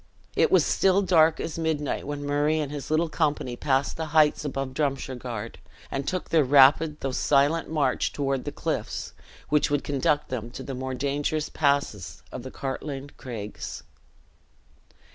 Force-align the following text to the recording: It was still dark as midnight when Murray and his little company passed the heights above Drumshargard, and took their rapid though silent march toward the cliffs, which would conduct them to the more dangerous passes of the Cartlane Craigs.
It 0.35 0.51
was 0.51 0.65
still 0.65 1.03
dark 1.03 1.39
as 1.39 1.59
midnight 1.59 2.07
when 2.07 2.25
Murray 2.25 2.57
and 2.59 2.71
his 2.71 2.89
little 2.89 3.07
company 3.07 3.55
passed 3.55 3.97
the 3.97 4.07
heights 4.17 4.43
above 4.43 4.73
Drumshargard, 4.73 5.59
and 5.91 6.07
took 6.07 6.31
their 6.31 6.43
rapid 6.43 7.01
though 7.01 7.11
silent 7.11 7.69
march 7.69 8.11
toward 8.11 8.43
the 8.45 8.51
cliffs, 8.51 9.13
which 9.49 9.69
would 9.69 9.83
conduct 9.83 10.29
them 10.29 10.49
to 10.53 10.63
the 10.63 10.73
more 10.73 10.95
dangerous 10.95 11.49
passes 11.49 12.23
of 12.31 12.41
the 12.41 12.49
Cartlane 12.49 13.11
Craigs. 13.15 13.83